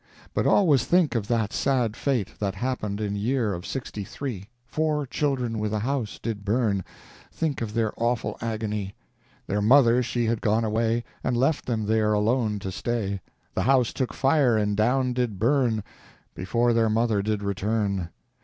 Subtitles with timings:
[0.33, 5.59] But always think of that sad fate, That happened in year of '63; Four children
[5.59, 6.83] with a house did burn,
[7.31, 8.95] Think of their awful agony.
[9.45, 13.21] Their mother she had gone away, And left them there alone to stay;
[13.53, 15.83] The house took fire and down did burn;
[16.33, 18.09] Before their mother did return.